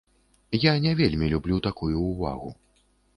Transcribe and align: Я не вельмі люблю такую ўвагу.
Я 0.61 0.71
не 0.85 0.93
вельмі 1.01 1.29
люблю 1.33 1.59
такую 1.67 1.91
ўвагу. 2.07 2.49